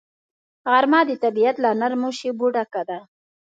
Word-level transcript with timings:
غرمه 0.71 1.01
د 1.09 1.11
طبیعت 1.23 1.55
له 1.63 1.69
نرمو 1.79 2.09
شیبو 2.19 2.47
ډکه 2.55 2.81
ده 2.89 2.99